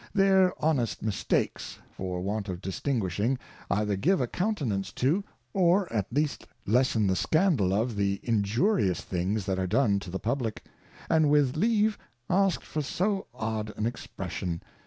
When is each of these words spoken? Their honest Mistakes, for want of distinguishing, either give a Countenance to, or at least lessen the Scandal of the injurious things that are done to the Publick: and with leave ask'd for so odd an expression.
Their 0.15 0.51
honest 0.65 1.03
Mistakes, 1.03 1.77
for 1.95 2.21
want 2.21 2.49
of 2.49 2.59
distinguishing, 2.59 3.37
either 3.69 3.95
give 3.95 4.19
a 4.19 4.25
Countenance 4.25 4.91
to, 4.93 5.23
or 5.53 5.93
at 5.93 6.11
least 6.11 6.47
lessen 6.65 7.05
the 7.05 7.15
Scandal 7.15 7.71
of 7.71 7.95
the 7.95 8.19
injurious 8.23 9.01
things 9.01 9.45
that 9.45 9.59
are 9.59 9.67
done 9.67 9.99
to 9.99 10.09
the 10.09 10.17
Publick: 10.19 10.63
and 11.07 11.29
with 11.29 11.55
leave 11.55 11.99
ask'd 12.31 12.63
for 12.63 12.81
so 12.81 13.27
odd 13.35 13.73
an 13.77 13.85
expression. 13.85 14.63